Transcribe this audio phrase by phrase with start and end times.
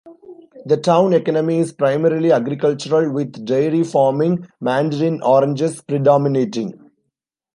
[0.65, 6.89] The town economy is primarily agricultural, with dairy farming, mandarin oranges predominating.